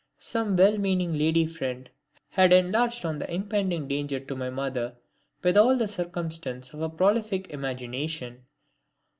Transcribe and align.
Some 0.17 0.57
well 0.57 0.79
meaning 0.79 1.13
lady 1.15 1.45
friend 1.45 1.87
had 2.29 2.51
enlarged 2.53 3.05
on 3.05 3.19
the 3.19 3.31
impending 3.31 3.87
danger 3.87 4.19
to 4.19 4.35
my 4.35 4.49
mother 4.49 4.95
with 5.43 5.55
all 5.55 5.77
the 5.77 5.87
circumstance 5.87 6.73
of 6.73 6.81
a 6.81 6.89
prolific 6.89 7.51
imagination. 7.51 8.47